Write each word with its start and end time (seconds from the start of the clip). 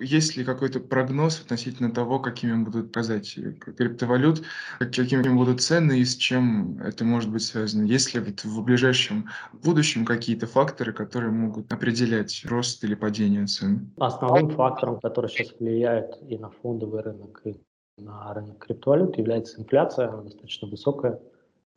есть 0.00 0.36
ли 0.36 0.44
какой-то 0.44 0.80
прогноз 0.80 1.40
относительно 1.40 1.90
того, 1.90 2.18
какими 2.18 2.62
будут 2.62 2.92
показать 2.92 3.34
криптовалют, 3.34 4.42
какими 4.78 5.28
будут 5.28 5.60
цены 5.60 5.98
и 5.98 6.04
с 6.04 6.16
чем 6.16 6.78
это 6.80 7.04
может 7.04 7.30
быть 7.30 7.42
связано? 7.42 7.84
Есть 7.84 8.14
ли 8.14 8.20
вот 8.20 8.44
в 8.44 8.62
ближайшем 8.62 9.28
будущем 9.52 10.04
какие-то 10.04 10.46
факторы, 10.46 10.92
которые 10.92 11.32
могут 11.32 11.72
определять 11.72 12.44
рост 12.46 12.82
или 12.84 12.94
падение 12.94 13.46
цен? 13.46 13.92
Основным 13.98 14.50
фактором, 14.50 15.00
который 15.00 15.30
сейчас 15.30 15.54
влияет 15.58 16.18
и 16.28 16.38
на 16.38 16.50
фондовый 16.50 17.02
рынок, 17.02 17.42
и 17.44 17.56
на 17.98 18.32
рынок 18.34 18.58
криптовалют, 18.58 19.16
является 19.18 19.60
инфляция, 19.60 20.08
она 20.08 20.22
достаточно 20.22 20.68
высокая. 20.68 21.20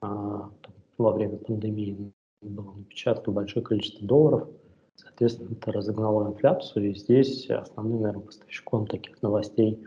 А, 0.00 0.50
во 0.96 1.12
время 1.12 1.36
пандемии 1.38 2.12
было 2.42 2.72
напечатано 2.72 3.32
большое 3.32 3.64
количество 3.64 4.06
долларов, 4.06 4.48
соответственно, 4.98 5.52
это 5.52 5.72
разогнало 5.72 6.28
инфляцию, 6.28 6.90
и 6.90 6.94
здесь 6.94 7.48
основным, 7.48 8.02
наверное, 8.02 8.26
поставщиком 8.26 8.86
таких 8.86 9.22
новостей, 9.22 9.86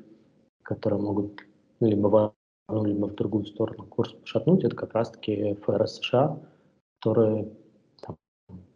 которые 0.63 1.02
могут 1.02 1.41
либо 1.79 2.07
в 2.07 2.33
одну, 2.67 2.85
либо 2.85 3.05
в 3.07 3.16
другую 3.16 3.45
сторону 3.45 3.85
курс 3.85 4.13
пошатнуть, 4.13 4.63
это 4.63 4.75
как 4.75 4.93
раз-таки 4.93 5.55
ФРС 5.55 5.97
США, 5.97 6.39
которые 6.99 7.52
там, 8.02 8.17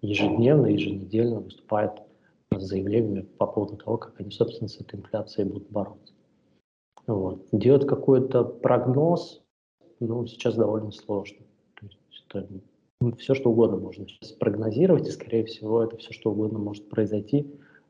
ежедневно, 0.02 0.68
еженедельно 0.68 1.40
выступают 1.40 2.02
с 2.52 2.62
заявлениями 2.62 3.22
по 3.22 3.48
поводу 3.48 3.78
того, 3.78 3.98
как 3.98 4.20
они, 4.20 4.32
собственно, 4.32 4.68
с 4.68 4.80
этой 4.80 5.00
инфляцией 5.00 5.48
будут 5.48 5.70
бороться. 5.70 6.14
Вот. 7.08 7.48
Делать 7.52 7.88
какой-то 7.88 8.44
прогноз, 8.44 9.44
ну, 10.00 10.26
сейчас 10.26 10.56
довольно 10.56 10.92
сложно. 10.92 11.46
То 11.80 11.86
есть 11.86 12.00
все, 13.18 13.36
что 13.36 13.52
угодно 13.52 13.78
можно 13.78 14.08
сейчас 14.08 14.32
прогнозировать, 14.32 15.08
и, 15.08 15.12
скорее 15.12 15.46
всего, 15.46 15.84
это 15.84 15.98
все, 15.98 16.14
что 16.14 16.32
угодно 16.32 16.60
может 16.60 16.90
произойти 16.90 17.48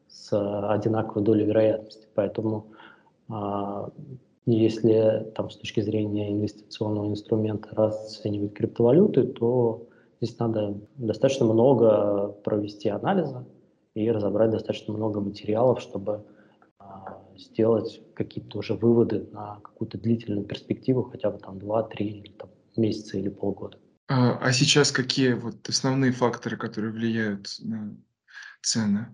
с 0.08 0.32
одинаковой 0.70 1.24
долей 1.24 1.46
вероятности. 1.46 2.08
Поэтому 2.16 2.68
а, 3.30 3.92
если 4.46 5.32
там 5.36 5.50
с 5.50 5.58
точки 5.58 5.82
зрения 5.82 6.32
инвестиционного 6.32 7.08
инструмента 7.08 7.70
расценивать 7.72 8.54
криптовалюты, 8.54 9.24
то 9.24 9.88
здесь 10.22 10.38
надо 10.40 10.78
достаточно 10.96 11.46
много 11.46 12.28
провести 12.44 12.90
анализа 12.90 13.46
и 13.94 14.10
разобрать 14.12 14.52
достаточно 14.52 14.94
много 14.94 15.22
материалов, 15.22 15.82
чтобы 15.82 16.26
а, 16.80 17.22
сделать 17.38 18.02
какие-то 18.14 18.60
уже 18.60 18.74
выводы 18.74 19.28
на 19.32 19.60
какую-то 19.64 19.98
длительную 19.98 20.46
перспективу, 20.46 21.04
хотя 21.04 21.32
бы 21.32 21.40
там 21.40 21.58
2-3 21.58 21.96
или 21.98 22.32
там, 22.32 22.50
месяца 22.76 23.18
или 23.18 23.30
полгода. 23.30 23.78
А, 24.08 24.38
а 24.38 24.52
сейчас 24.54 24.92
какие 24.92 25.34
вот 25.34 25.68
основные 25.68 26.12
факторы, 26.12 26.58
которые 26.58 26.92
влияют 26.92 27.56
на 27.60 27.98
цены 28.62 29.08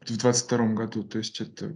в 0.00 0.06
2022 0.06 0.66
году? 0.74 1.02
То 1.04 1.18
есть 1.18 1.40
это 1.40 1.74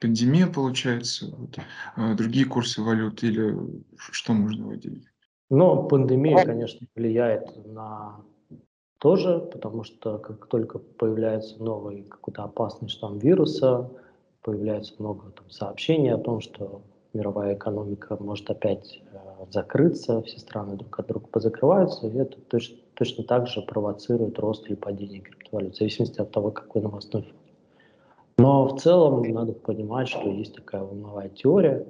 пандемия, 0.00 0.46
получается, 0.46 1.26
вот, 1.36 1.58
а 1.96 2.14
другие 2.14 2.46
курсы 2.46 2.82
валют 2.82 3.22
или 3.22 3.54
что 3.98 4.32
можно 4.32 4.66
выделить? 4.66 5.06
Ну, 5.50 5.86
пандемия, 5.86 6.44
конечно, 6.44 6.86
влияет 6.94 7.66
на 7.66 8.16
тоже, 8.98 9.40
потому 9.40 9.82
что 9.84 10.18
как 10.18 10.46
только 10.46 10.78
появляется 10.78 11.62
новый 11.62 12.04
какой-то 12.04 12.44
опасный 12.44 12.88
штамм 12.88 13.18
вируса, 13.18 13.90
появляется 14.42 14.94
много 14.98 15.30
там, 15.30 15.50
сообщений 15.50 16.12
о 16.12 16.18
том, 16.18 16.40
что 16.40 16.82
мировая 17.12 17.56
экономика 17.56 18.16
может 18.20 18.48
опять 18.48 19.02
э, 19.12 19.18
закрыться, 19.50 20.22
все 20.22 20.38
страны 20.38 20.76
друг 20.76 20.98
от 20.98 21.06
друга 21.06 21.26
позакрываются, 21.26 22.06
и 22.06 22.16
это 22.16 22.38
точно, 22.42 22.76
точно 22.94 23.24
так 23.24 23.48
же 23.48 23.62
провоцирует 23.62 24.38
рост 24.38 24.66
или 24.68 24.74
падение 24.74 25.20
криптовалют, 25.20 25.74
в 25.74 25.78
зависимости 25.78 26.20
от 26.20 26.30
того, 26.30 26.50
какой 26.50 26.82
новостной 26.82 27.22
фон. 27.22 27.32
Но 28.38 28.66
в 28.66 28.80
целом 28.80 29.22
надо 29.22 29.52
понимать, 29.52 30.08
что 30.08 30.28
есть 30.28 30.54
такая 30.54 30.82
волновая 30.82 31.28
теория, 31.28 31.86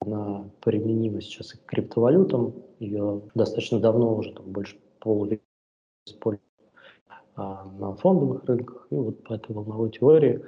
она 0.00 0.44
применима 0.60 1.20
сейчас 1.20 1.54
и 1.54 1.58
к 1.58 1.66
криптовалютам, 1.66 2.54
ее 2.78 3.22
достаточно 3.34 3.80
давно 3.80 4.14
уже, 4.14 4.32
там, 4.32 4.46
больше 4.46 4.76
полувека 5.00 5.42
используют 6.06 6.42
а, 7.34 7.64
на 7.78 7.94
фондовых 7.94 8.44
рынках, 8.44 8.86
и 8.90 8.94
вот 8.94 9.22
по 9.24 9.34
этой 9.34 9.54
волновой 9.54 9.90
теории 9.90 10.44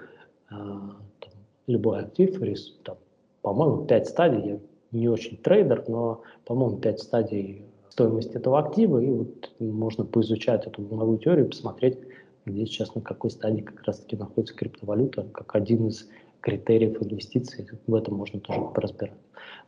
а, 0.50 0.96
там, 1.20 1.32
любой 1.66 2.00
актив, 2.00 2.40
рис, 2.42 2.76
там, 2.84 2.96
по-моему, 3.42 3.86
5 3.86 4.08
стадий, 4.08 4.48
я 4.50 4.58
не 4.92 5.08
очень 5.08 5.36
трейдер, 5.36 5.84
но, 5.88 6.22
по-моему, 6.44 6.78
5 6.78 7.00
стадий 7.00 7.64
стоимости 7.90 8.36
этого 8.36 8.58
актива, 8.58 8.98
и 8.98 9.10
вот 9.10 9.50
можно 9.58 10.04
поизучать 10.04 10.66
эту 10.66 10.82
волновую 10.82 11.18
теорию, 11.18 11.48
посмотреть, 11.48 11.98
где 12.46 12.66
сейчас 12.66 12.94
на 12.94 13.00
какой 13.00 13.30
стадии 13.30 13.60
как 13.60 13.82
раз-таки 13.84 14.16
находится 14.16 14.54
криптовалюта, 14.54 15.26
как 15.32 15.54
один 15.54 15.88
из 15.88 16.08
критериев 16.40 17.02
инвестиций, 17.02 17.68
в 17.86 17.94
этом 17.94 18.14
можно 18.14 18.40
тоже 18.40 18.62
поразбирать. 18.74 19.18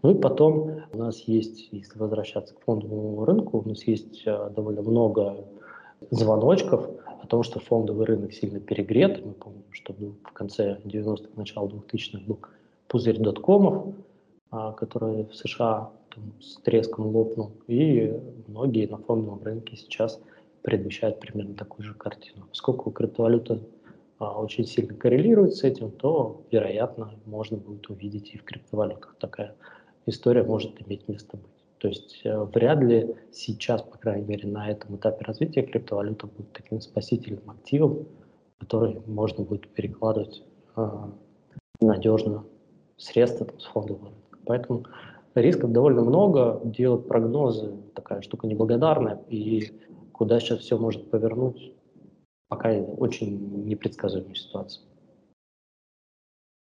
Ну 0.03 0.11
и 0.11 0.15
потом 0.19 0.83
у 0.93 0.99
нас 0.99 1.21
есть, 1.21 1.69
если 1.71 1.99
возвращаться 1.99 2.55
к 2.55 2.61
фондовому 2.61 3.25
рынку, 3.25 3.63
у 3.65 3.69
нас 3.69 3.85
есть 3.85 4.23
э, 4.27 4.51
довольно 4.55 4.83
много 4.83 5.45
звоночков 6.11 6.89
о 7.23 7.27
том, 7.27 7.43
что 7.43 7.61
фондовый 7.61 8.07
рынок 8.07 8.33
сильно 8.33 8.59
перегрет. 8.59 9.25
Мы 9.25 9.33
помним, 9.33 9.65
что 9.71 9.93
в 9.93 10.33
конце 10.33 10.79
90-х, 10.85 11.29
начало 11.37 11.69
2000-х 11.69 12.25
был 12.27 12.39
пузырь 12.89 13.19
доткомов, 13.19 13.95
который 14.77 15.25
в 15.25 15.35
США 15.35 15.91
там, 16.15 16.35
с 16.41 16.57
треском 16.57 17.07
лопнул, 17.07 17.53
и 17.69 18.13
многие 18.47 18.87
на 18.87 18.99
фондовом 18.99 19.43
рынке 19.43 19.77
сейчас 19.77 20.21
предвещают 20.63 21.21
примерно 21.21 21.55
такую 21.55 21.87
же 21.87 21.95
картину. 21.95 22.47
Поскольку 22.49 22.91
криптовалюта 22.91 23.61
а, 24.19 24.39
очень 24.41 24.65
сильно 24.67 24.95
коррелирует 24.95 25.55
с 25.55 25.65
этим, 25.65 25.91
то, 25.91 26.45
вероятно, 26.51 27.15
можно 27.27 27.57
будет 27.57 27.89
увидеть 27.91 28.35
и 28.35 28.39
в 28.39 28.45
криптовалютах 28.45 29.17
такая 29.19 29.57
история 30.07 30.43
может 30.43 30.81
иметь 30.83 31.09
место 31.09 31.37
быть. 31.37 31.51
То 31.79 31.89
есть 31.89 32.21
э, 32.23 32.45
вряд 32.45 32.81
ли 32.81 33.17
сейчас, 33.33 33.83
по 33.83 33.99
крайней 33.99 34.25
мере, 34.25 34.49
на 34.49 34.71
этом 34.71 34.97
этапе 34.97 35.25
развития 35.25 35.63
криптовалюта 35.63 36.29
будет 36.29 36.53
таким 36.53 36.81
спасительным 36.81 37.51
активом, 37.51 38.07
который 38.59 39.01
можно 39.07 39.43
будет 39.43 39.69
перекладывать 39.71 40.45
э, 40.77 40.89
надежно 41.81 42.45
средства 42.97 43.47
там, 43.47 43.59
с 43.59 43.65
фондового 43.65 44.11
рынка. 44.11 44.22
Поэтому 44.47 44.85
рисков 45.35 45.73
довольно 45.73 46.03
много, 46.03 46.61
делать 46.65 47.07
прогнозы 47.09 47.75
такая 47.95 48.23
штука 48.23 48.47
неблагодарная, 48.47 49.21
и 49.29 49.73
куда 50.13 50.41
сейчас 50.41 50.61
все 50.61 50.79
может 50.79 51.11
повернуть, 51.11 51.75
пока 52.49 52.73
очень 52.73 53.67
непредсказуемая 53.67 54.35
ситуация. 54.35 54.85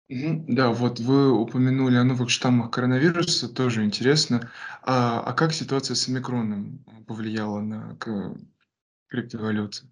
Да, 0.10 0.74
вот 0.74 1.00
вы 1.00 1.32
упомянули 1.32 1.96
о 1.96 2.04
новых 2.04 2.30
штаммах 2.30 2.70
коронавируса, 2.70 3.48
тоже 3.48 3.86
интересно. 3.86 4.52
А, 4.84 5.22
а 5.22 5.32
как 5.34 5.54
ситуация 5.54 5.96
с 5.96 6.10
омикроном 6.10 6.84
повлияла 7.08 7.62
на 7.62 7.98
криптовалюты? 9.08 9.88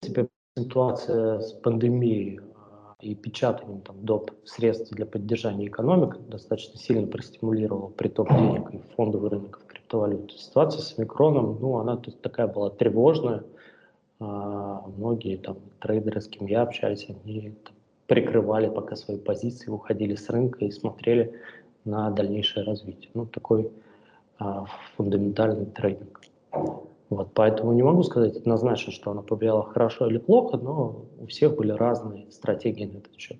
Теперь 0.00 0.26
ситуация 0.58 1.40
с 1.40 1.52
пандемией 1.52 2.40
и 3.04 3.14
печатанием 3.14 3.80
там, 3.82 3.96
доп. 4.02 4.30
средств 4.44 4.92
для 4.92 5.06
поддержания 5.06 5.66
экономики 5.66 6.18
достаточно 6.28 6.78
сильно 6.78 7.06
простимулировала 7.06 7.88
приток 7.88 8.28
денег 8.30 8.72
и 8.72 8.78
фондовый 8.96 9.30
рынок, 9.30 9.60
в 9.62 9.66
криптовалюту. 9.66 10.34
Ситуация 10.36 10.80
с 10.80 10.98
омикроном, 10.98 11.58
ну, 11.60 11.78
она 11.78 11.96
тут 11.96 12.20
такая 12.20 12.46
была 12.46 12.70
тревожная. 12.70 13.44
А, 14.20 14.84
многие 14.96 15.36
там 15.36 15.58
трейдеры, 15.80 16.20
с 16.20 16.28
кем 16.28 16.46
я 16.46 16.62
общаюсь, 16.62 17.06
они 17.08 17.54
там, 17.64 17.74
прикрывали 18.06 18.68
пока 18.68 18.96
свои 18.96 19.18
позиции, 19.18 19.70
уходили 19.70 20.14
с 20.14 20.28
рынка 20.30 20.64
и 20.64 20.70
смотрели 20.70 21.38
на 21.84 22.10
дальнейшее 22.10 22.64
развитие. 22.64 23.10
Ну, 23.14 23.26
такой 23.26 23.70
а, 24.38 24.66
фундаментальный 24.96 25.66
трейдинг. 25.66 26.20
Вот, 27.14 27.32
поэтому 27.34 27.72
не 27.72 27.82
могу 27.82 28.02
сказать 28.02 28.36
однозначно, 28.36 28.92
что 28.92 29.10
она 29.10 29.22
повлияла 29.22 29.62
хорошо 29.62 30.08
или 30.08 30.18
плохо, 30.18 30.56
но 30.56 31.06
у 31.18 31.26
всех 31.26 31.54
были 31.56 31.70
разные 31.70 32.30
стратегии 32.30 32.86
на 32.86 32.98
этот 32.98 33.14
счет. 33.16 33.38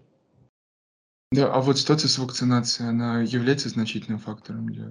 Да, 1.33 1.53
а 1.53 1.61
вот 1.61 1.79
ситуация 1.79 2.09
с 2.09 2.19
вакцинацией, 2.19 2.91
она 2.91 3.23
является 3.23 3.69
значительным 3.69 4.21
фактором 4.21 4.69
для... 4.69 4.87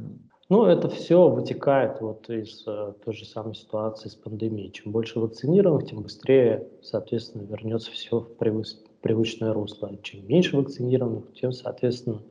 Ну, 0.50 0.66
это 0.66 0.90
все 0.90 1.30
вытекает 1.30 2.02
вот 2.02 2.30
из 2.30 2.68
uh, 2.68 2.94
той 3.06 3.14
же 3.14 3.26
самой 3.26 3.56
ситуации 3.56 4.10
с 4.10 4.16
пандемией. 4.16 4.72
Чем 4.72 4.92
больше 4.92 5.20
вакцинированных, 5.20 5.90
тем 5.90 6.02
быстрее, 6.02 6.68
соответственно, 6.82 7.44
вернется 7.44 7.92
все 7.92 8.20
в 8.20 8.36
привычный 8.36 8.84
привычное 9.04 9.54
русло. 9.54 9.92
Чем 10.02 10.28
меньше 10.28 10.58
вакцинированных, 10.58 11.34
тем, 11.34 11.52
соответственно, 11.52 12.24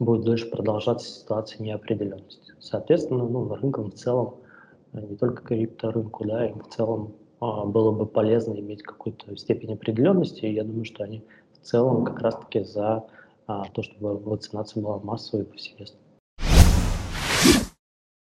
будет 0.00 0.24
дольше 0.24 0.50
продолжаться 0.50 1.08
ситуация 1.08 1.62
неопределенности. 1.62 2.54
Соответственно, 2.58 3.28
ну, 3.28 3.54
рынкам 3.54 3.90
в 3.90 3.94
целом, 3.94 4.36
э, 4.40 4.43
не 5.00 5.16
только 5.16 5.42
крипторынку, 5.42 6.24
да, 6.24 6.46
им 6.46 6.60
в 6.60 6.68
целом 6.68 7.14
а, 7.40 7.64
было 7.66 7.90
бы 7.92 8.06
полезно 8.06 8.54
иметь 8.54 8.82
какую-то 8.82 9.36
степень 9.36 9.72
определенности, 9.74 10.44
и 10.46 10.54
я 10.54 10.64
думаю, 10.64 10.84
что 10.84 11.04
они 11.04 11.22
в 11.52 11.64
целом 11.64 12.04
как 12.04 12.20
раз-таки 12.20 12.62
за 12.64 13.04
а, 13.46 13.64
то, 13.72 13.82
чтобы 13.82 14.16
вакцинация 14.18 14.82
была 14.82 14.98
массовой 15.00 15.44
и 15.44 15.46
повсеместной. 15.46 16.00